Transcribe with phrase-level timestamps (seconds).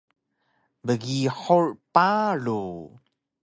[0.85, 2.61] Bgihur paru